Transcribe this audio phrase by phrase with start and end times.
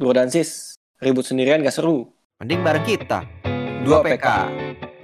[0.00, 2.08] Bro dan sis, ribut sendirian gak seru.
[2.40, 3.20] Mending bareng kita.
[3.84, 4.26] 2 PK.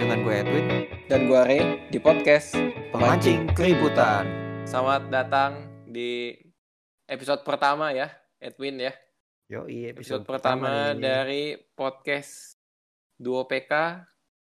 [0.01, 0.67] Dengan gue Edwin,
[1.05, 2.57] Dan gue Ray di podcast
[2.97, 4.25] pemancing keributan.
[4.65, 5.53] Selamat datang
[5.85, 6.33] di
[7.05, 8.09] episode pertama ya,
[8.41, 8.93] Edwin ya.
[9.47, 10.99] Yoi, Episode, pertama nih.
[10.99, 11.45] dari
[11.77, 12.57] podcast
[13.21, 14.01] 2 PK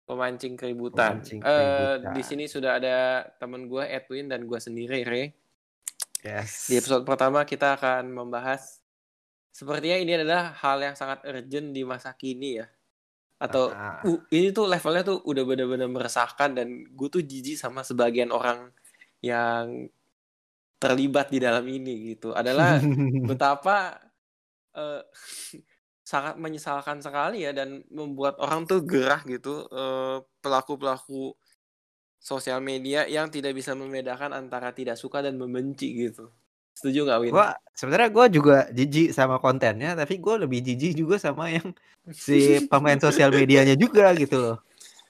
[0.02, 1.20] Pemancing Keributan.
[1.20, 2.12] Pemancing Eh, Keributan.
[2.16, 2.96] di sini sudah ada
[3.36, 5.28] temen gue Edwin dan gue sendiri Ray.
[6.24, 6.66] Yes.
[6.66, 8.77] Di episode pertama kita akan membahas
[9.58, 12.66] sepertinya ini adalah hal yang sangat urgent di masa kini ya.
[13.42, 13.98] Atau Ah.
[14.06, 18.70] uh, ini tuh levelnya tuh udah bener-bener meresahkan dan gue tuh jijik sama sebagian orang
[19.18, 19.90] yang
[20.78, 22.30] terlibat di dalam ini gitu.
[22.30, 22.78] Adalah
[23.30, 23.98] betapa
[24.78, 25.02] eh,
[26.06, 31.34] sangat menyesalkan sekali ya dan membuat orang tuh gerah gitu eh, pelaku-pelaku
[32.18, 36.30] sosial media yang tidak bisa membedakan antara tidak suka dan membenci gitu.
[36.78, 37.30] Setuju nggak Win?
[37.34, 41.74] Gua sebenarnya gue juga jijik sama kontennya, tapi gue lebih jijik juga sama yang
[42.14, 44.56] si pemain sosial medianya juga gitu loh.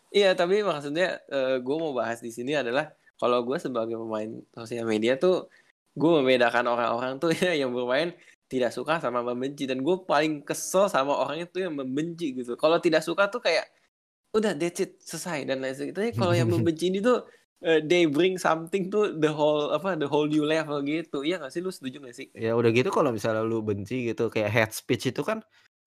[0.08, 1.20] Iya, tapi maksudnya
[1.60, 2.88] gue mau bahas di sini adalah
[3.20, 5.52] kalau gue sebagai pemain sosial media tuh
[5.98, 8.14] gue membedakan orang-orang tuh ya yang bermain
[8.48, 12.56] tidak suka sama membenci dan gue paling kesel sama orang itu yang membenci gitu.
[12.56, 13.68] Kalau tidak suka tuh kayak
[14.32, 16.16] udah that's it selesai dan lain sebagainya.
[16.16, 17.28] Kalau yang membenci ini tuh
[17.62, 21.26] eh, they bring something to the whole apa the whole new level gitu.
[21.26, 22.26] Iya gak sih lu setuju gak sih?
[22.34, 25.42] Ya udah gitu kalau misalnya lu benci gitu kayak hate speech itu kan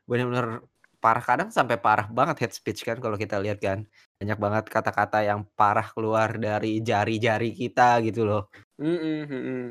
[0.09, 0.65] benar-benar
[1.01, 3.87] parah kadang sampai parah banget hate speech kan kalau kita lihat kan.
[4.19, 8.51] Banyak banget kata-kata yang parah keluar dari jari-jari kita gitu loh.
[8.77, 9.63] Mm-mm, mm-mm.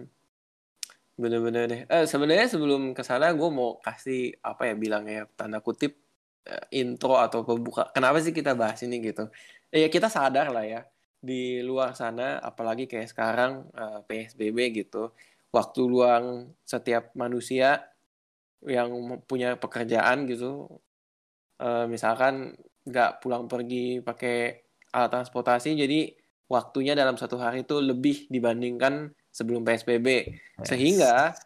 [1.21, 1.81] Bener-bener deh.
[1.85, 6.01] Eh, sebenarnya sebelum ke sana gue mau kasih apa ya bilangnya tanda kutip
[6.49, 7.93] eh, intro atau pembuka.
[7.93, 9.29] Kenapa sih kita bahas ini gitu?
[9.69, 10.81] Eh, ya kita sadar lah ya
[11.21, 15.13] di luar sana, apalagi kayak sekarang eh, PSBB gitu,
[15.53, 17.85] waktu luang setiap manusia
[18.65, 18.93] yang
[19.29, 20.69] punya pekerjaan gitu,
[21.61, 22.57] eh, misalkan
[22.89, 24.65] nggak pulang pergi pakai
[24.97, 26.11] alat transportasi, jadi
[26.51, 30.09] waktunya dalam satu hari itu lebih dibandingkan sebelum PSBB.
[30.27, 30.67] Yes.
[30.67, 31.37] Sehingga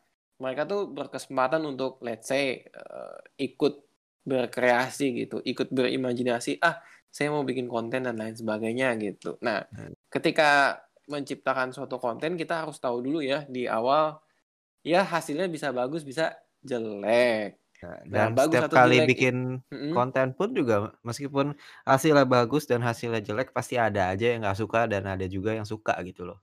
[0.41, 3.85] mereka tuh berkesempatan untuk let's say eh, ikut
[4.25, 6.81] berkreasi gitu, ikut berimajinasi, ah
[7.15, 9.39] saya mau bikin konten dan lain sebagainya gitu.
[9.39, 9.95] Nah, Hmm.
[10.11, 14.19] ketika menciptakan suatu konten kita harus tahu dulu ya di awal
[14.83, 17.55] ya hasilnya bisa bagus, bisa jelek.
[17.85, 19.37] Nah, Nah, dan bagus setiap atau kali jelek bikin
[19.69, 19.93] Mm-mm.
[19.93, 21.47] konten pun juga meskipun
[21.85, 25.69] hasilnya bagus dan hasilnya jelek pasti ada aja yang nggak suka dan ada juga yang
[25.69, 26.41] suka gitu loh.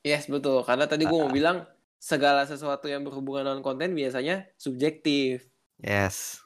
[0.00, 0.62] Yes, betul.
[0.62, 1.34] Karena tadi gue mau Ah.
[1.34, 1.56] bilang
[1.98, 5.50] segala sesuatu yang berhubungan dengan konten biasanya subjektif.
[5.82, 6.38] Yes.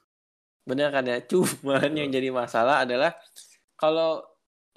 [0.64, 1.20] Bener kan ya?
[1.20, 3.12] Cuman yang jadi masalah adalah
[3.80, 4.22] kalau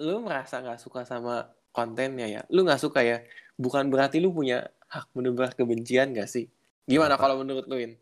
[0.00, 1.34] lu merasa nggak suka sama
[1.76, 3.16] kontennya ya, lu nggak suka ya,
[3.60, 4.58] bukan berarti lu punya
[4.94, 6.46] hak menebar kebencian gak sih?
[6.90, 7.22] Gimana Apa?
[7.26, 7.92] kalau menurut lu, Win?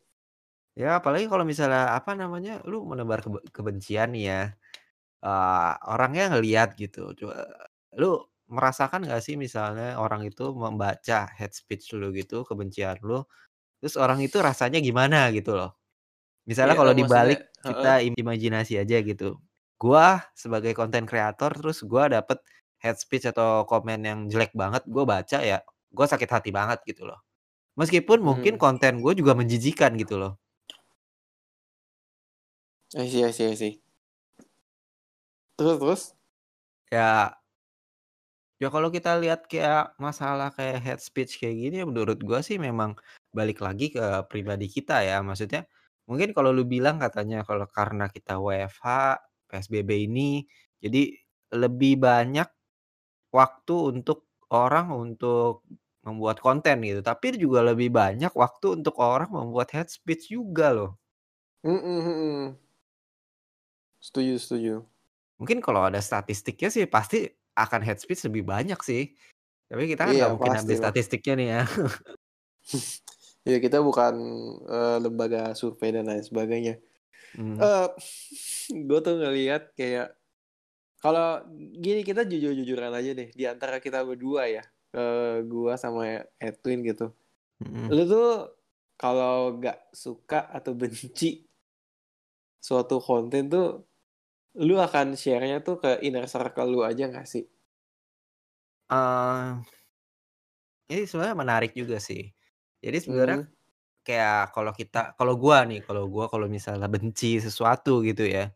[0.73, 4.57] Ya apalagi kalau misalnya apa namanya lu menebar kebe- kebencian ya
[5.25, 7.13] eh, orangnya ngelihat gitu.
[7.19, 7.35] Coba
[8.01, 13.25] lu merasakan nggak sih misalnya orang itu membaca hate speech lu gitu kebencian lu,
[13.81, 15.71] terus orang itu rasanya gimana gitu loh.
[16.49, 19.29] Misalnya Iya, kalau maksudnya, dibalik kita im- imajinasi aja gitu.
[19.83, 20.07] Gua
[20.43, 22.39] sebagai konten kreator terus gua dapet
[22.83, 25.59] hate speech atau komen yang jelek banget, gua baca ya,
[25.97, 27.19] gua sakit hati banget gitu loh.
[27.81, 28.63] Meskipun mungkin Hmm.
[28.65, 30.33] konten gue juga menjijikan gitu loh.
[32.97, 33.83] I see, I see, I see.
[35.57, 36.03] Terus, terus?
[36.91, 37.41] Ya,
[38.63, 42.95] ya kalau kita lihat kayak masalah kayak hate speech kayak gini menurut gua sih memang
[43.35, 45.21] balik lagi ke pribadi kita ya.
[45.25, 45.67] Maksudnya
[46.09, 48.87] mungkin kalau lu bilang katanya kalau karena kita WFH,
[49.53, 50.49] PSBB ini
[50.81, 51.03] jadi
[51.53, 52.49] lebih banyak
[53.39, 54.19] waktu untuk
[54.53, 55.65] orang untuk
[56.07, 57.01] membuat konten gitu.
[57.05, 60.93] Tapi juga lebih banyak waktu untuk orang membuat hate speech juga loh.
[61.65, 62.57] Mm-mm.
[64.01, 64.75] Setuju, setuju.
[65.41, 67.27] Mungkin kalau ada statistiknya sih pasti
[67.59, 69.03] akan hate speech lebih banyak sih.
[69.71, 71.63] Tapi kita kan Iya, nggak mungkin ambil statistiknya nih ya.
[73.43, 74.15] Ya, kita bukan
[74.71, 76.75] eh, lembaga survei dan lain sebagainya.
[77.35, 77.67] Hmm.
[77.67, 77.89] eh
[78.71, 80.15] gue tuh ngelihat kayak
[81.03, 81.43] kalau
[81.85, 86.03] gini kita jujur-jujuran aja deh di antara kita berdua ya eh gua sama
[86.37, 87.07] Edwin gitu
[87.65, 87.89] Mm-mm.
[87.95, 88.29] lu tuh
[89.01, 91.49] kalau nggak suka atau benci
[92.67, 93.67] suatu konten tuh
[94.67, 97.45] lu akan share-nya tuh ke inner circle lu aja nggak sih
[98.91, 99.51] Eh,
[100.93, 102.23] ini sebenarnya menarik juga sih.
[102.83, 103.49] Jadi sebenarnya Hmm.
[104.07, 108.51] Kayak kalau kita, kalau gua nih, kalau gua kalau misalnya benci sesuatu gitu ya,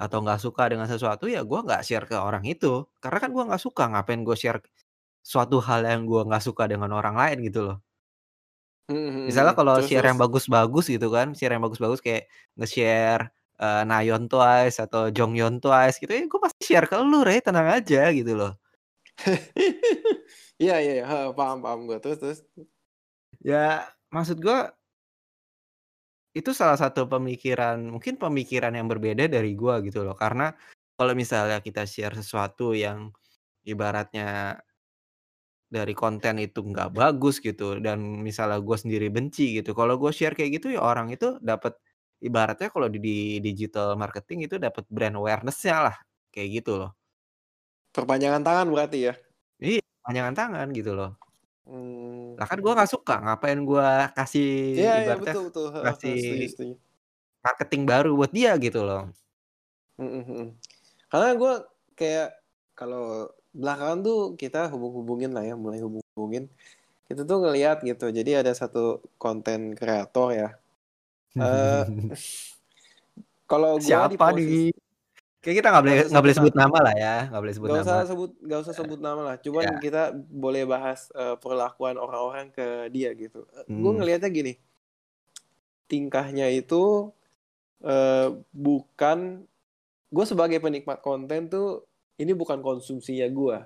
[0.00, 2.86] atau nggak suka dengan sesuatu ya gua nggak share ke orang itu.
[3.02, 4.60] Karena kan gua nggak suka, ngapain gue share
[5.24, 7.78] suatu hal yang gua nggak suka dengan orang lain gitu loh.
[8.88, 12.26] Mhm Misalnya kalau share yang bagus-bagus gitu kan, share yang bagus-bagus kayak
[12.58, 13.30] nge-share,
[13.62, 17.70] eee, Nayeon Twice atau Jonghyun Twice gitu ya, gue pasti share ke lu, Rey, tenang
[17.70, 18.58] aja gitu loh.
[20.62, 21.04] Iya iya iya,
[21.38, 21.96] paham paham gue.
[22.02, 22.38] Terus terus?
[23.40, 24.72] Ya, maksud gua
[26.36, 30.16] itu salah satu pemikiran mungkin pemikiran yang berbeda dari gua gitu loh.
[30.16, 30.52] Karena
[30.98, 33.12] kalau misalnya kita share sesuatu yang
[33.66, 34.60] ibaratnya
[35.72, 40.36] dari konten itu nggak bagus gitu dan misalnya gua sendiri benci gitu, kalau gua share
[40.36, 41.76] kayak gitu ya orang itu dapat
[42.20, 45.96] ibaratnya kalau di di digital marketing itu dapat brand awareness-nya lah,
[46.34, 46.92] kayak gitu loh.
[47.92, 49.14] Perpanjangan tangan berarti ya?
[49.60, 51.12] Iya, perpanjangan tangan gitu loh.
[51.66, 52.11] Mmm.
[52.38, 53.86] Lah kan gua nggak suka, ngapain gua
[54.16, 54.46] kasih
[54.76, 56.74] iya, ibaratnya betul betul, kasih setuju setuju.
[57.46, 59.02] marketing baru buat dia gitu loh.
[60.00, 60.46] Mhm mhm.
[61.12, 61.52] Karena gue
[61.98, 62.28] kayak
[62.78, 66.44] kalau belakangan tuh kita hubung-hubungin lah ya, mulai hubung-hubungin.
[67.08, 70.48] Kita tuh ngelihat gitu, jadi ada satu konten kreator ya.
[71.40, 71.82] Eee,
[73.50, 74.26] kalau gua di Siapa
[75.42, 77.96] Kayaknya kita nggak boleh Nggak usah boleh sebut nama lah ya, nggak boleh sebut usah
[77.98, 77.98] nama.
[78.08, 79.82] sebut nggak usah sebut nama lah, cuman ya.
[79.82, 83.46] kita boleh bahas, eee, perlakuan orang-orang ke dia gitu.
[83.54, 84.02] E gue Hmm.
[84.02, 84.52] ngelihatnya gini,
[85.90, 87.12] tingkahnya itu,
[87.84, 89.46] eee, bukan
[90.14, 91.86] gue sebagai penikmat konten tuh,
[92.20, 93.28] ini bukan konsumsinya.
[93.30, 93.58] Gue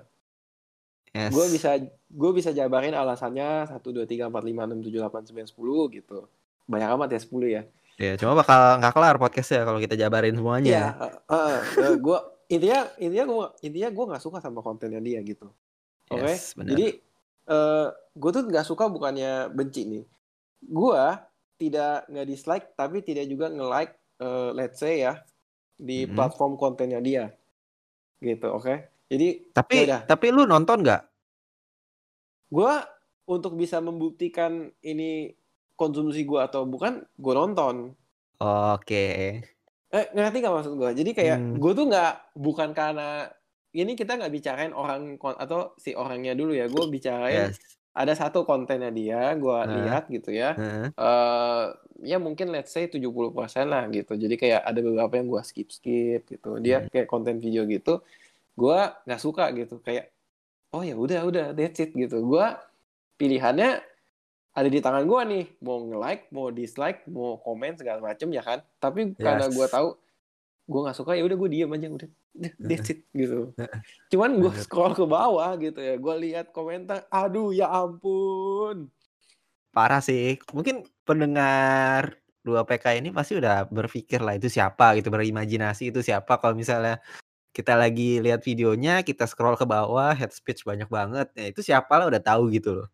[1.13, 1.47] Yes.
[1.51, 1.75] bisa
[2.07, 6.29] gue bisa jabarin alasannya 1, 2, 3, 4, 5, 6, 7, 8, 9, 10 gitu.
[6.71, 7.63] Banyak amat ya 10 ya.
[7.97, 10.97] Ya, cuma bakal nggak kelar podcast-nya kalau kita jabarin Iya, semuanya.
[10.97, 12.17] he heeh, eee, gua
[12.49, 15.53] intinya intinya gua intinya gua nggak suka sama kontennya dia gitu.
[16.13, 16.31] Oke?
[16.31, 16.71] Yes, bener.
[16.71, 16.87] Jadi,
[17.49, 20.05] eee, gue tuh nggak suka bukannya benci nih.
[20.69, 21.21] Gua
[21.61, 25.23] tidak nge-dislike tapi tidak juga nge-like, eee, let's say ya,
[25.79, 26.15] di Mhm.
[26.15, 27.33] platform kontennya dia.
[28.23, 28.73] Gitu, oke?
[29.11, 29.27] Jadi,
[29.73, 30.01] ya Tapi udah.
[30.07, 31.01] tapi lu nonton nggak?
[32.51, 32.79] Gua
[33.27, 35.35] untuk bisa membuktikan ini
[35.79, 37.97] konsumsi gua atau bukan, gua nonton.
[38.39, 39.03] Oke.
[39.91, 40.91] Eh, ngerti nggak maksud gua?
[40.91, 41.55] Jadi kayak Hmm.
[41.55, 43.31] gue tuh nggak bukan karena
[43.71, 47.77] ini kita nggak bicarain orang atau si orangnya dulu ya, gue bicarain Yes.
[47.95, 49.73] ada satu kontennya dia, gua Heeh.
[49.79, 50.59] lihat gitu ya.
[50.59, 50.91] Heeh.
[50.99, 51.63] Eee,
[52.03, 54.13] ya mungkin let's say 70% lah gitu.
[54.19, 56.59] Jadi kayak ada beberapa yang gua skip-skip gitu.
[56.59, 56.91] Dia Mhm.
[56.91, 58.03] kayak konten video gitu,
[58.57, 59.79] gua nggak suka gitu.
[59.85, 60.11] Kayak,
[60.75, 62.21] oh ya udah udah that's it gitu.
[62.25, 62.59] Gua
[63.21, 63.81] pilihannya
[64.57, 68.65] ada di tangan gua nih, mau nge-like, mau dislike, mau komen segala macem ya kan.
[68.81, 69.73] Tapi karena gua Yes.
[69.77, 69.87] tahu
[70.65, 72.09] gua nggak suka, ya udah gua diem aja, udah
[72.65, 73.53] that's it gitu.
[74.09, 74.65] Cuman gua Bener.
[74.65, 78.89] scroll ke bawah gitu ya, gua lihat komentar, aduh ya ampun.
[79.69, 80.41] Parah sih.
[80.49, 86.57] Mungkin pendengar 2PK ini pasti udah berpikir lah itu siapa gitu, berimajinasi itu siapa kalau
[86.57, 86.97] misalnya
[87.53, 91.93] kita lagi lihat videonya, kita scroll ke bawah, hate speech banyak banget, ya itu siapa
[92.01, 92.89] lah udah tahu gitu loh.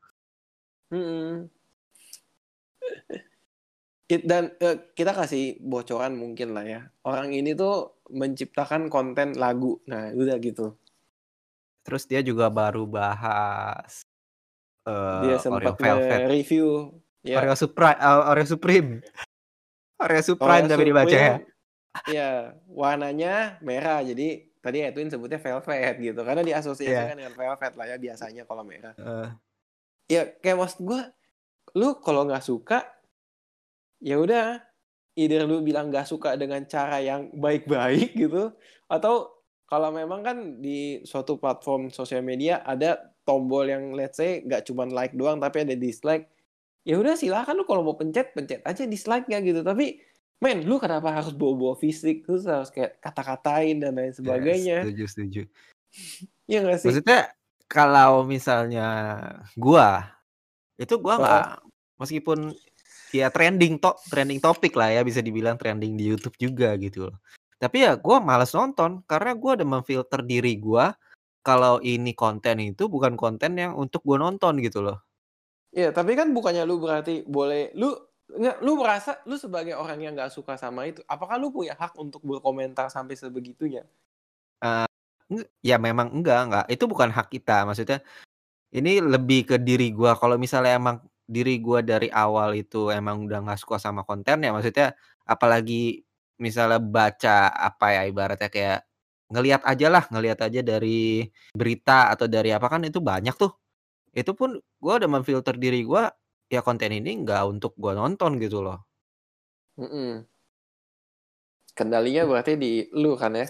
[4.11, 6.81] It dan, eee, kita kasih bocoran mungkin lah ya.
[7.07, 9.79] Orang ini tuh menciptakan konten lagu.
[9.87, 10.75] Nah, udah gitu.
[11.87, 14.03] Terus dia juga baru bahas,
[15.23, 16.19] Dia eee, Oreo sempat Velvet.
[16.19, 16.67] nge-review
[17.23, 17.37] ya.
[17.43, 18.89] Oreo Supra eee, Oreo Supreme.
[20.03, 21.33] Oreo Supreme tapi dibacanya.
[21.39, 21.51] Supreme
[22.11, 22.31] iya,
[22.67, 24.03] warnanya merah.
[24.03, 26.21] Jadi tadi Edwin sebutnya velvet gitu.
[26.23, 28.95] Karena diasosiasikan dengan velvet lah ya biasanya kalau merah.
[28.99, 29.29] Heeh.
[30.11, 31.09] Ya kayak maksud gua,
[31.73, 32.83] lu kalau nggak suka,
[34.03, 34.59] ya udah
[35.15, 38.51] either lu bilang nggak suka dengan cara yang baik-baik gitu,
[38.89, 39.31] atau
[39.69, 44.91] kalau memang kan di suatu platform sosial media ada tombol yang let's say nggak cuman
[44.91, 46.27] like doang tapi ada dislike,
[46.83, 49.63] ya udah silakan lu kalau mau pencet, pencet aja dislike-nya gitu.
[49.63, 50.03] Tapi,
[50.43, 54.77] men lu kenapa harus bawa-bawa fisik, terus harus kayak kata-katain dan lain Yes, sebagainya.
[54.83, 55.41] setuju setuju.
[56.49, 56.89] Iya nggak sih?
[56.91, 57.21] Maksudnya
[57.73, 58.87] kalau misalnya
[59.57, 59.89] gua,
[60.81, 61.43] itu gua nggak
[62.01, 62.39] meskipun
[63.19, 67.17] ya trending to trending topik lah ya bisa dibilang trending di YouTube juga gitu loh.
[67.63, 70.93] Tapi ya gua males nonton karena gua udah memfilter diri gua
[71.47, 74.99] kalau ini konten itu bukan konten yang untuk gua nonton gitu loh.
[75.77, 77.89] Iya, tapi kan bukannya lu berarti boleh lu
[78.39, 81.93] nggak lu merasa lu sebagai orang yang nggak suka sama itu, apakah lu punya hak
[82.03, 83.83] untuk berkomentar sampai sebegitunya?
[84.61, 84.85] Eee,
[85.65, 87.65] ya memang enggak enggak, itu bukan hak kita.
[87.67, 87.99] Maksudnya
[88.75, 90.97] ini lebih ke diri gua, kalau misalnya emang
[91.29, 94.93] diri gua dari awal itu emang udah nggak suka sama kontennya, maksudnya
[95.29, 96.03] apalagi
[96.41, 98.79] misalnya baca, apa ya, ibaratnya kayak
[99.33, 101.25] ngelihat ajalah, ngelihat aja dari
[101.55, 103.53] berita atau dari apa kan itu banyak tuh.
[104.13, 106.09] Itu pun gua udah memfilter diri gua,
[106.51, 108.85] ya konten ini nggak untuk gua nonton gitu loh.
[109.77, 110.25] Mhm.
[111.73, 113.49] Kendalinya berarti di lu kan ya?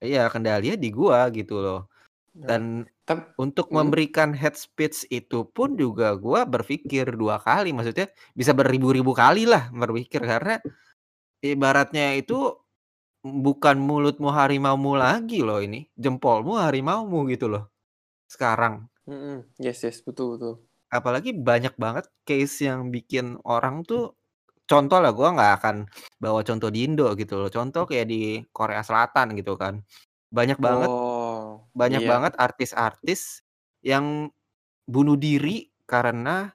[0.00, 1.80] Iya, kendalinya di gua gitu loh.
[2.48, 3.70] Dan Tep untuk mhm?
[3.74, 9.68] memberikan hate speech itu pun juga gua berpikir 2 kali, maksudnya bisa beribu-ribu kali lah
[9.74, 10.60] berpikir karena
[11.44, 12.56] ibaratnya itu
[13.24, 17.70] bukan mulutmu harimaumu lagi loh ini, jempolmu harimaumu gitu loh,
[18.30, 18.88] sekarang.
[19.10, 20.54] Mhm, yes yes, betul betul.
[20.90, 24.18] Apalagi banyak banget case yang bikin orang tuh
[24.70, 25.76] contoh lah, gua nggak akan
[26.22, 28.20] bawa contoh di Indo gitu loh, contoh kayak di
[28.54, 29.82] Korea Selatan gitu kan.
[30.32, 32.10] Banyak banget Oh, banyak iya.
[32.10, 33.42] banget artis-artis
[33.84, 34.28] yang
[34.88, 36.52] bunuh diri karena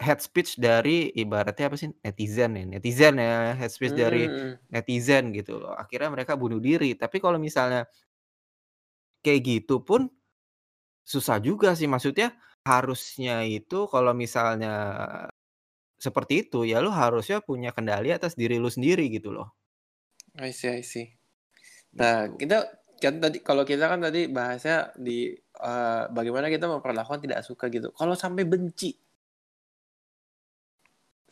[0.00, 4.58] hate speech dari ibaratnya apa sih, netizen ya netizen ya, hate speech dari Mmm, mhm.
[4.72, 6.94] netizen gitu loh, akhirnya mereka bunuh diri.
[6.98, 7.86] Tapi kalau misalnya
[9.24, 10.08] kayak gitu pun
[11.06, 12.34] susah juga sih, maksudnya
[12.66, 14.72] harusnya itu kalau misalnya
[16.00, 19.48] seperti itu, ya lu harusnya punya kendali atas diri lu sendiri gitu loh.
[20.38, 21.06] I see I see.
[22.00, 22.36] Nah, Gitu.
[22.40, 22.56] kita
[23.02, 24.76] kan tadi kalau kita kan tadi bahasnya
[25.06, 27.88] di, eee, bagaimana kita memperlakukan tidak suka gitu.
[27.98, 28.90] Kalau sampai benci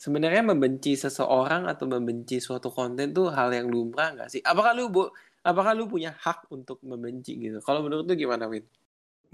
[0.05, 4.43] sebenarnya membenci seseorang atau membenci suatu konten tuh hal yang lumrah nggak sih?
[4.51, 5.03] Apakah lu bu
[5.51, 7.59] apakah lu punya hak untuk membenci gitu?
[7.67, 8.65] Kalau menurut lu gimana, Win?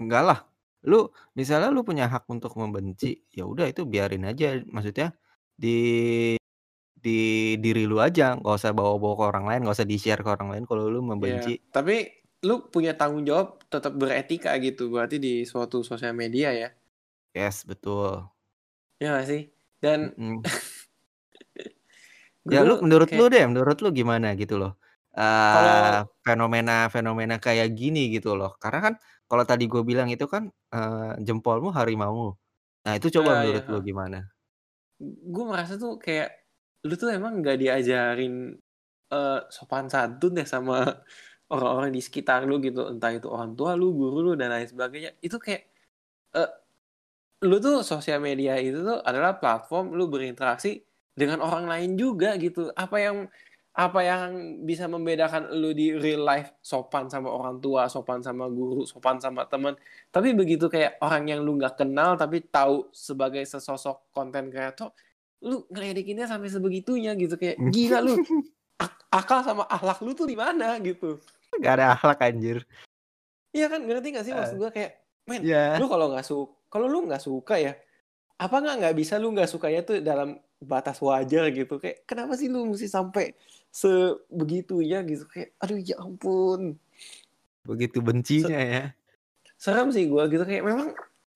[0.01, 0.39] Enggak lah,
[0.89, 5.13] lu misalnya lu punya hak untuk membenci, ya udah itu biarin aja, maksudnya
[5.61, 5.69] di
[7.05, 7.19] di
[7.63, 10.63] diri lu aja, nggak usah bawa-bawa ke orang lain, nggak usah di-share ke orang lain
[10.69, 11.57] kalau lu Iya, membenci.
[11.73, 11.93] tapi
[12.47, 16.67] lu punya tanggung jawab tetap beretika gitu, berarti di suatu sosial media ya?
[17.35, 18.31] Yes, betul.
[19.01, 19.41] Iya nggak sih?
[19.83, 20.51] Dan Mhm.
[22.45, 24.71] gue Ya lu menurut lu kayak deh, menurut lu gimana gitu loh,
[25.15, 28.51] eee, kalau fenomena-fenomena kayak gini gitu loh.
[28.61, 28.93] Karena kan
[29.31, 30.43] kalau tadi gue bilang itu kan,
[30.75, 32.35] eee, jempolmu harimaumu.
[32.85, 33.81] Nah itu coba ya, menurut lu heeh.
[33.89, 34.17] gimana?
[35.33, 36.29] Gue merasa tuh kayak
[36.85, 38.33] lu tuh emang nggak diajarin
[39.13, 40.77] eh, sopan santun ya sama
[41.53, 45.11] orang-orang di sekitar lu gitu, entah itu orang tua lu, guru lu dan lain sebagainya.
[45.25, 45.61] Itu kayak
[46.37, 46.49] eh,
[47.45, 50.85] lu tuh sosial media itu tuh adalah platform lu berinteraksi
[51.17, 52.69] dengan orang lain juga gitu.
[52.77, 53.17] Apa yang
[53.71, 58.83] apa yang bisa membedakan lu di real life sopan sama orang tua, sopan sama guru,
[58.83, 59.79] sopan sama teman.
[60.11, 64.91] Tapi begitu kayak orang yang lu nggak kenal tapi tahu sebagai sesosok konten kreator,
[65.47, 68.19] lu ngeledekinnya sampai sebegitunya gitu kayak gila lu
[68.75, 71.23] ak- akal sama akhlak lu tuh di mana gitu.
[71.55, 72.67] Nggak ada akhlak anjir.
[73.55, 74.91] Iya kan ngerti gak sih maksud Eee, gue kayak
[75.27, 75.79] men lu iya.
[75.87, 77.75] kalau nggak su kalau lu nggak suka ya
[78.39, 81.81] apa nggak nggak bisa lu nggak sukanya tuh dalam batas wajar gitu.
[81.81, 83.33] Kayak kenapa sih lu mesti sampai
[83.73, 85.25] sebegitunya gitu?
[85.25, 86.77] Kayak aduh ya ampun.
[87.65, 88.85] Begitu Se- bencinya ya.
[89.57, 90.43] serem sih gue gitu.
[90.45, 90.89] Kayak memang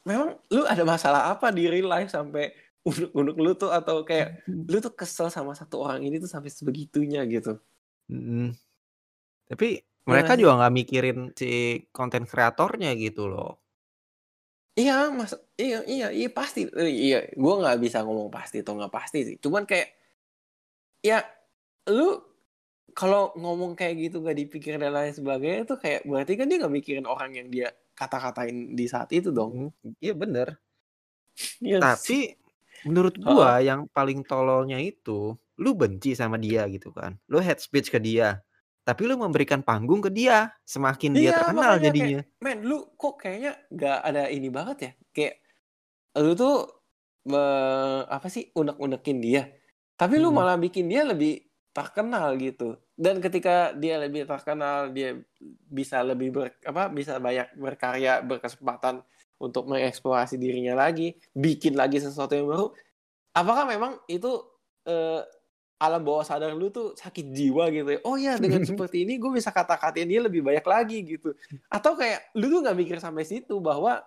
[0.05, 2.53] memang lu ada masalah apa di real life sampai
[2.86, 3.74] unuk-unuk lu tuh?
[3.74, 7.58] Atau kayak lu tuh kesel sama satu orang ini tuh sampai sebegitunya gitu?
[8.10, 8.53] Mhm.
[9.50, 13.64] Tapi ya mereka sih juga nggak mikirin si konten kreatornya gitu loh.
[14.75, 19.20] Iya mas iya iya iya pasti iya gue nggak bisa ngomong pasti atau nggak pasti
[19.27, 19.96] sih cuman kayak
[21.03, 21.24] ya
[21.91, 22.20] lu
[22.96, 26.75] kalau ngomong kayak gitu nggak dipikir dan lain sebagainya tuh kayak berarti kan dia nggak
[26.75, 29.72] mikirin orang yang dia kata-katain di saat itu dong.
[29.72, 30.60] Mhm, iya bener.
[31.63, 32.20] Iya nggak sih?
[32.20, 32.36] Tapi,
[32.88, 37.88] menurut gua yang paling tololnya itu, lu benci sama dia gitu kan, lu hate speech
[37.91, 38.44] ke dia,
[38.88, 42.22] tapi lu memberikan panggung ke dia, semakin dia Iya terkenal makanya kayak, jadinya.
[42.44, 45.36] "Men lu kok kayaknya nggak ada ini banget ya?" Kayak
[46.24, 46.56] lu tuh
[47.32, 47.44] me
[48.10, 49.44] apa sih, unek-unekin dia,
[50.00, 52.80] tapi lu Mhm, malah bikin dia lebih terkenal gitu.
[52.98, 55.20] Dan ketika dia lebih terkenal, dia
[55.70, 59.04] bisa lebih ber apa, bisa banyak berkarya, berkesempatan
[59.42, 62.68] untuk mengeksplorasi dirinya lagi, bikin lagi sesuatu yang baru,
[63.36, 64.32] apakah memang itu,
[64.88, 65.22] eee,
[65.82, 69.32] alam bawah sadar lu tuh sakit jiwa gitu ya, "Oh ya dengan seperti ini gue
[69.36, 71.36] bisa kata-katain dia lebih banyak lagi," gitu.
[71.72, 74.03] Atau kayak lu tuh nggak mikir sampai situ bahwa,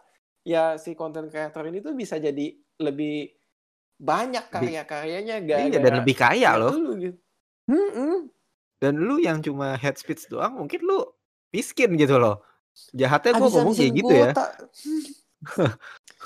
[0.47, 3.37] ya si konten kreator ini tuh bisa jadi lebih
[4.01, 7.19] banyak karya-karyanya iya dan lebih kaya ya loh, elu gitu.
[7.71, 8.31] Mhm,
[8.83, 11.03] dan lu yang cuma hate speech doang mungkin lu
[11.55, 12.43] miskin gitu loh.
[12.95, 14.45] Jahatnya gua ngomong kayak gitu ya, kuota,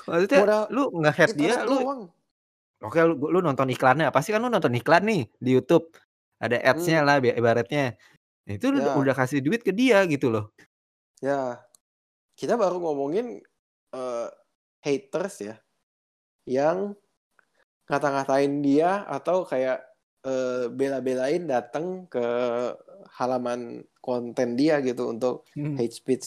[0.07, 2.13] maksudnya modal lu nge-hate dia, lu doang.
[2.85, 5.85] Oke lu lu nonton iklannya, pasti kan lu nonton iklan nih di YouTube,
[6.43, 7.95] ada ads-nya Mmm, lah ibaratnya.
[8.47, 10.51] Nah itu lu udah ya kasih duit ke dia gitu loh.
[11.21, 11.61] ya.
[12.37, 13.41] Kita baru ngomongin,
[13.93, 14.27] eee,
[14.83, 15.55] haters ya,
[16.49, 16.95] yang
[17.89, 19.83] ngata-ngatain dia atau kayak,
[20.25, 22.23] eee, bela-belain datang ke
[23.19, 25.79] halaman konten dia gitu untuk Mhm.
[25.79, 26.25] hate speech.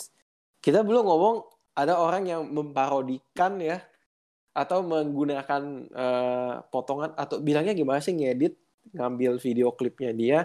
[0.64, 1.36] Kita belum ngomong
[1.76, 3.80] ada orang yang memparodikan ya,
[4.56, 8.56] atau menggunakan, eee, potongan atau bilangnya gimana sih, ngedit,
[8.96, 10.38] ngambil video klipnya dia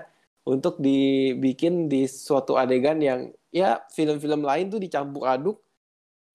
[0.44, 5.58] untuk dibikin di suatu adegan yang ya film-film lain tuh dicampur aduk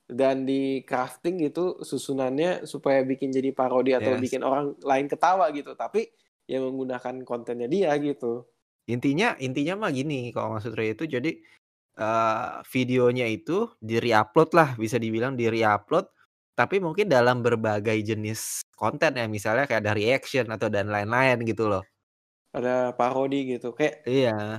[0.06, 4.20] dan di crafting gitu susunannya supaya bikin jadi parodi atau Yes.
[4.20, 5.74] bikin orang lain ketawa gitu.
[5.74, 6.06] Tapi
[6.46, 8.46] ya menggunakan kontennya dia gitu.
[8.86, 11.04] Intinya intinya mah gini kalau maksud Ray itu.
[11.10, 11.42] Jadi,
[11.98, 16.06] eee, videonya itu di-reupload lah bisa dibilang di-reupload,
[16.58, 21.68] tapi mungkin dalam berbagai jenis konten ya misalnya kayak ada reaction atau dan lain-lain gitu
[21.70, 21.84] loh.
[22.56, 24.56] ada parodi gitu kayak Iya.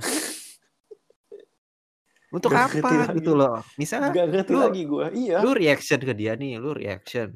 [2.28, 3.24] Untuk Gak apa lagi.
[3.24, 3.64] gitu loh.
[3.80, 7.28] Misalnya gak ngerti lu lagi gue iya lu reaction ke dia nih, lu reaction.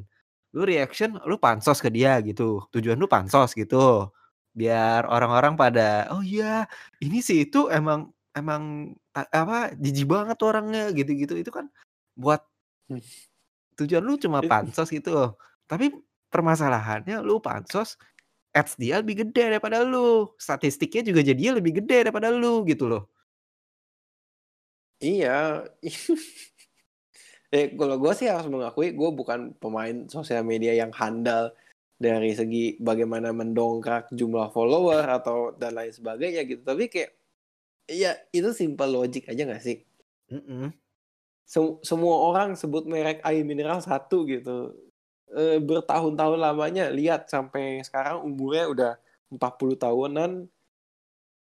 [0.52, 2.60] Lu reaction, lu pansos ke dia gitu.
[2.76, 4.12] Tujuan lu pansos gitu.
[4.52, 6.68] Biar orang-orang pada, "Oh iya,
[7.00, 11.34] ini sih itu emang emang apa, jijik banget orangnya," gitu-gitu.
[11.40, 11.68] Itu kan
[12.16, 12.44] buat
[12.92, 13.00] Hmm.
[13.78, 15.36] Tujuan lu cuma It- pansos gitu.
[15.66, 15.92] Tapi
[16.32, 17.96] permasalahannya lu pansos,
[18.52, 20.32] ads dia lebih gede daripada lu.
[20.36, 23.08] Statistiknya juga jadinya lebih gede daripada lu gitu loh.
[25.02, 25.66] iya
[27.52, 31.50] eh kalau gue sih harus mengakui gue bukan pemain sosial media yang handal
[31.98, 37.12] dari segi bagaimana mendongkrak jumlah follower atau dan lain sebagainya gitu tapi kayak
[37.90, 39.82] ya itu simple logic aja gak sih
[40.32, 40.72] Mhm.
[41.52, 44.72] Sem- semua orang sebut merek air mineral satu gitu.
[45.36, 48.92] Eh, bertahun-tahun lamanya lihat sampai sekarang umurnya udah
[49.28, 50.48] 40 tahunan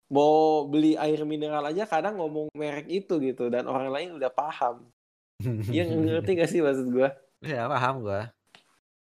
[0.05, 4.85] mau beli air mineral aja kadang ngomong merek itu gitu dan orang lain udah paham.
[5.73, 7.09] Iya ngerti gak sih maksud gua?
[7.41, 8.29] Iya, paham gua.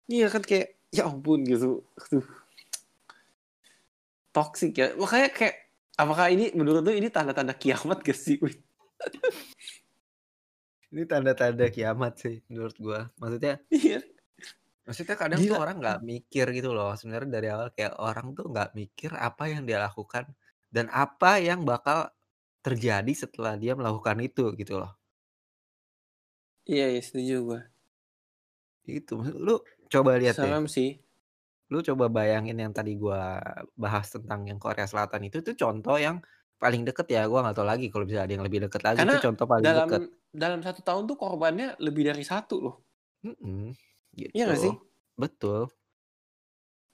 [0.06, 1.82] iya kan kayak ya ampun gitu.
[1.98, 2.26] Aduh.
[4.30, 4.94] toxic ya.
[4.94, 5.66] Makanya kayak
[5.98, 8.38] apakah ini menurut lu ini tanda-tanda kiamat gak sih
[10.92, 13.00] Ini tanda-tanda kiamat sih menurut gua.
[13.20, 13.98] Maksudnya iya
[14.86, 15.62] maksudnya kadang tuh Gila.
[15.62, 16.92] orang nggak mikir gitu loh.
[16.98, 20.24] Sebenarnya dari awal kayak orang tuh nggak mikir apa yang dia lakukan
[20.74, 21.98] dan apa yang bakal
[22.66, 24.92] terjadi setelah dia melakukan itu gitu loh.
[26.66, 27.60] iya iya setuju gua
[28.86, 29.56] Itu maksud lu
[29.92, 30.98] coba lihat serem sih
[31.72, 33.40] Lu coba bayangin yang tadi gua
[33.74, 36.20] bahas tentang yang Korea Selatan itu tuh contoh yang
[36.62, 37.26] paling deket ya.
[37.26, 39.64] Gua nggak tahu lagi kalau bisa ada yang lebih deket lagi karena itu contoh paling
[39.66, 40.02] dalam deket.
[40.30, 42.76] dalam satu tahun tuh korbannya lebih dari satu loh
[43.26, 43.74] Mm-mm,
[44.14, 44.30] gitu.
[44.30, 44.74] iya gak sih
[45.18, 45.66] Betul.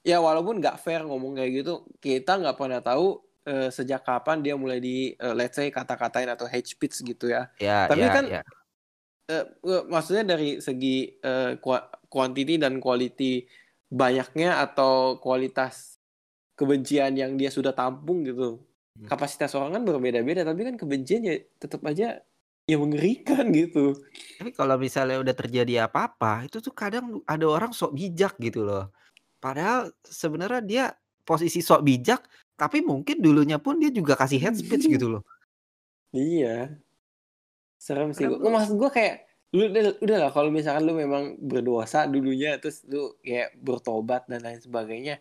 [0.01, 4.55] ya walaupun nggak fair ngomong kayak gitu kita nggak pernah tahu eh, sejak kapan dia
[4.57, 8.25] mulai di eh, let's say kata-katain atau hate speech gitu ya Ya, Tapi ya, kan
[8.25, 8.41] ya.
[9.29, 9.45] Eh,
[9.85, 11.21] maksudnya dari segi
[11.61, 13.45] kua- quantity dan quality
[13.89, 16.01] banyaknya atau kualitas
[16.57, 18.68] kebencian yang dia sudah tampung gitu Hmm.
[19.07, 22.19] Kapasitas orang kan berbeda-beda tapi kan kebencian ya tetap aja
[22.69, 23.97] ya mengerikan gitu.
[24.37, 28.93] Tapi kalau misalnya udah terjadi apa-apa, itu tuh kadang ada orang sok bijak gitu loh.
[29.41, 30.85] Padahal sebenarnya dia
[31.25, 32.21] posisi sok bijak,
[32.53, 35.23] tapi mungkin dulunya pun dia juga kasih hate speech gitu loh.
[36.13, 36.77] iya.
[37.81, 38.29] Serem sih.
[38.29, 42.85] Gua maksud gue kayak lu udah, udah lah kalau misalkan lu memang berdosa dulunya terus
[42.85, 45.17] lu kayak bertobat dan lain sebagainya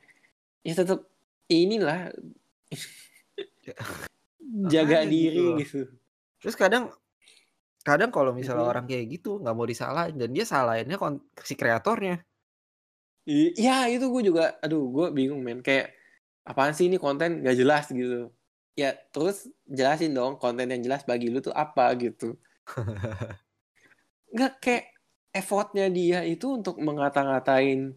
[0.61, 1.01] ya tetap
[1.49, 2.13] inilah
[4.73, 5.79] jaga Makanya diri gitu gitu
[6.43, 6.85] Terus kadang
[7.87, 8.73] kadang kalau misalnya Mhm.
[8.73, 10.99] orang kayak gitu nggak mau disalahin dan dia salahinnya
[11.49, 12.23] si kreatornya.
[13.29, 15.87] Iya itu gue juga, aduh gue bingung men kayak
[16.49, 18.33] apaan sih ini konten gak jelas gitu.
[18.81, 19.37] Ya terus
[19.79, 22.25] jelasin dong konten yang jelas bagi lu tuh apa gitu.
[24.35, 24.85] Nggak kayak
[25.33, 27.97] effortnya dia itu untuk mengata-ngatain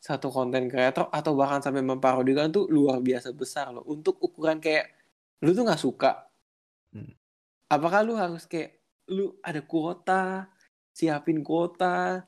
[0.00, 3.84] satu konten kreator atau bahkan sampai memparodikan tuh luar biasa besar loh.
[3.84, 4.92] Untuk ukuran kayak
[5.40, 6.28] lu tuh nggak suka.
[6.92, 7.12] Hmm.
[7.70, 10.46] Apakah lu harus kayak lu ada kuota,
[10.92, 12.24] siapin kuota,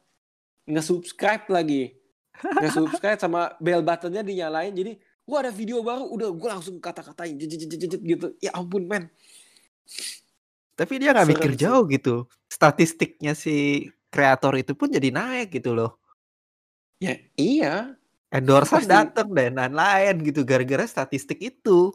[0.67, 1.99] nge-subscribe lagi
[2.63, 4.95] nge-subscribe sama bell buttonnya dinyalain jadi
[5.27, 9.11] gua ada video baru udah gua langsung kata-katain gitu ya ampun men
[10.73, 11.59] Tapi dia nggak mikir sih.
[11.69, 12.25] jauh gitu.
[12.49, 16.01] Statistiknya si kreator itu pun jadi naik gitu loh.
[16.97, 17.93] ya iya
[18.33, 18.89] Endorsean Pasti.
[18.89, 21.93] dateng dan lain-lain gitu gara-gara statistik itu.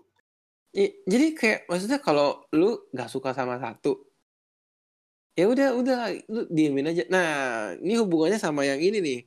[0.73, 4.03] I- jadi kayak maksudnya kalau lu nggak suka sama satu
[5.33, 7.29] ya udah udah lu diemin aja nah
[7.77, 9.19] ini hubungannya sama yang ini nih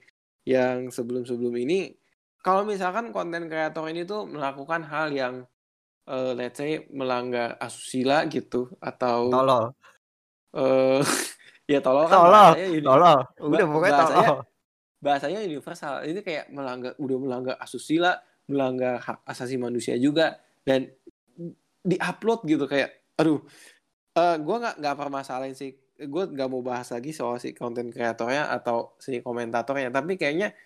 [0.44, 1.94] yang sebelum-sebelum ini
[2.40, 5.34] kalau misalkan konten kreator ini tuh melakukan hal yang
[6.04, 9.64] eh, let's say melanggar asusila gitu atau Tolol.
[10.50, 11.00] eh
[11.72, 12.50] ya tolol kan Tolol.
[12.58, 13.18] ini Tolol.
[13.38, 14.40] Udah pokoknya bahasanya- tolol.
[15.00, 20.90] bahasanya universal ini kayak melanggar udah melanggar asusila melanggar hak asasi manusia juga dan
[21.84, 23.40] diupload gitu kayak aduh
[24.16, 28.48] eh gue nggak nggak permasalahin sih gue nggak mau bahas lagi soal si konten kreatornya
[28.48, 30.56] atau si komentatornya tapi kayaknya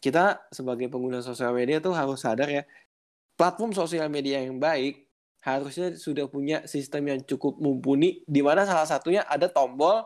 [0.00, 2.62] kita sebagai pengguna sosial media tuh harus sadar ya
[3.36, 5.04] platform sosial media yang baik
[5.44, 10.04] harusnya sudah punya sistem yang cukup mumpuni di mana salah satunya ada tombol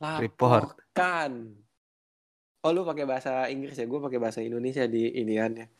[0.00, 0.78] Report.
[0.80, 1.60] laporkan.
[2.60, 5.79] Oh lu pakai bahasa Inggris ya, gue pakai bahasa Indonesia di iniannya.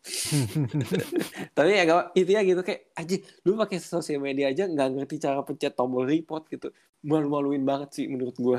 [1.56, 5.16] Tapi ya gak, itu ya gitu kayak aja lu pakai sosial media aja nggak ngerti
[5.20, 6.72] cara pencet tombol report gitu.
[7.04, 8.58] Malu-maluin banget sih menurut gue.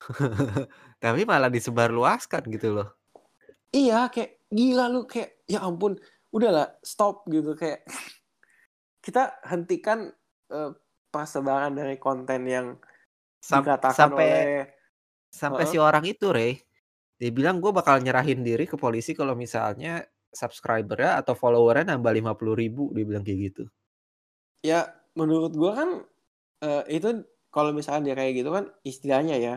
[1.04, 2.88] Tapi malah disebarluaskan gitu loh.
[3.74, 5.98] Iya kayak gila lu kayak ya ampun
[6.30, 7.86] udahlah stop gitu kayak
[9.02, 10.10] kita hentikan
[10.50, 10.70] eh,
[11.10, 12.66] persebaran dari konten yang
[13.38, 14.66] Sam- dikatakan sampai oleh
[15.34, 15.74] sampai Heeh.
[15.74, 16.62] si orang itu Rey
[17.18, 20.02] dia bilang gue bakal nyerahin diri ke polisi kalau misalnya
[20.34, 23.64] subscribernya atau followernya nambah 50 ribu dia bilang kayak gitu.
[24.60, 25.90] Ya menurut gua kan
[26.60, 29.54] eh, itu kalau misalnya dia kayak gitu kan istilahnya ya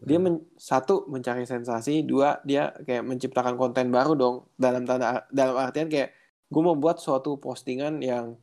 [0.00, 0.24] dia Hmm.
[0.32, 4.36] men- satu mencari sensasi dua dia kayak menciptakan konten baru dong.
[4.56, 6.14] Dalam tanda dalam artian kayak
[6.48, 8.34] gue membuat suatu postingan yang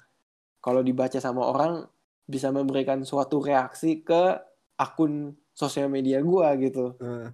[0.61, 1.87] kalau dibaca sama orang
[2.27, 4.35] bisa memberikan suatu reaksi ke
[4.75, 6.93] akun sosial media gua gitu.
[6.99, 7.27] Eh,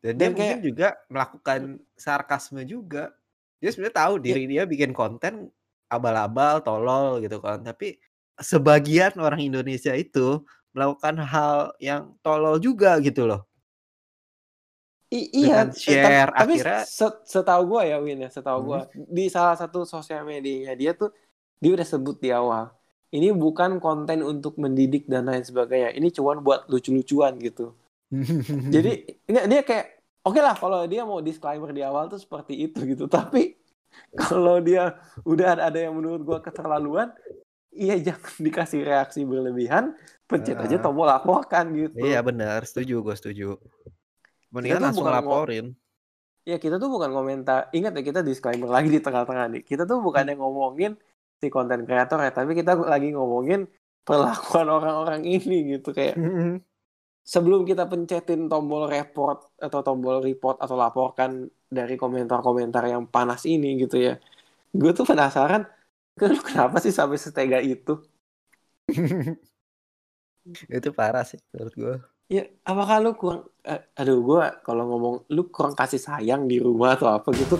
[0.00, 1.60] dan dia Dan mungkin kayak- juga melakukan
[1.92, 3.12] sarkasme juga
[3.62, 5.48] dia sebenarnya tahu diri dia bikin konten
[5.88, 7.96] abal-abal tolol gitu kan tapi
[8.36, 10.44] sebagian orang Indonesia itu
[10.76, 13.48] melakukan hal yang tolol juga gitu loh
[15.06, 18.66] I- iya, Dengan eh, share, tapi, akhirnya- se- setahu gue ya Win ya, setahu Hmm.
[18.66, 21.14] gue di salah satu sosial medianya dia tuh
[21.62, 22.74] dia udah sebut di awal.
[23.14, 25.94] Ini bukan konten untuk mendidik dan lain sebagainya.
[25.94, 27.70] Ini cuma buat lucu-lucuan gitu.
[28.74, 29.86] Jadi enggak dia kayak
[30.26, 33.06] oke lah kalau dia mau disclaimer di awal tuh seperti itu gitu.
[33.16, 33.54] Tapi
[34.18, 37.14] kalau dia udah ada, yang menurut gua keterlaluan,
[37.72, 39.94] iya jangan dikasih reaksi berlebihan,
[40.26, 40.82] pencet aja Ah.
[40.82, 42.02] tombol laporkan gitu.
[42.02, 43.48] iya benar setuju gue setuju
[44.50, 45.72] mendingan langsung laporin
[46.46, 49.62] Ya kita tuh bukan komentar, ingat ya kita disclaimer lagi di tengah-tengah nih.
[49.66, 50.94] Kita tuh bukan yang ngomongin
[51.42, 53.66] si konten kreator ya, tapi kita lagi ngomongin
[54.06, 56.14] perlakuan orang-orang ini gitu kayak
[57.32, 63.68] sebelum kita pencetin tombol report atau tombol report atau laporkan dari komentar-komentar yang panas ini
[63.82, 64.14] gitu ya.
[64.70, 65.62] Gue tuh penasaran,
[66.22, 67.98] "Lu kenapa sih sampai setega itu?
[70.76, 71.94] itu parah sih menurut gue
[72.26, 76.98] Ya, apakah lu kurang, eh, aduh gue kalau ngomong lu kurang kasih sayang di rumah
[76.98, 77.54] atau apa gitu?